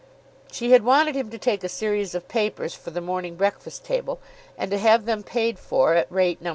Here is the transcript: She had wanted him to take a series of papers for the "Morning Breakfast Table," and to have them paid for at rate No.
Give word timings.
She 0.51 0.71
had 0.71 0.83
wanted 0.83 1.13
him 1.13 1.29
to 1.29 1.37
take 1.37 1.63
a 1.63 1.69
series 1.69 2.15
of 2.15 2.27
papers 2.27 2.73
for 2.73 2.89
the 2.89 3.01
"Morning 3.01 3.35
Breakfast 3.35 3.83
Table," 3.85 4.19
and 4.57 4.71
to 4.71 4.79
have 4.79 5.05
them 5.05 5.21
paid 5.21 5.59
for 5.59 5.93
at 5.93 6.11
rate 6.11 6.41
No. 6.41 6.49